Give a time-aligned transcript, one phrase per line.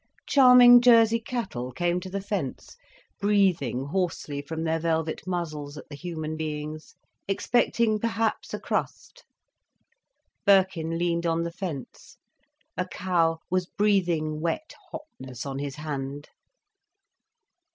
[0.25, 2.75] Charming Jersey cattle came to the fence,
[3.19, 6.95] breathing hoarsely from their velvet muzzles at the human beings,
[7.27, 9.23] expecting perhaps a crust.
[10.43, 12.17] Birkin leaned on the fence.
[12.77, 16.29] A cow was breathing wet hotness on his hand.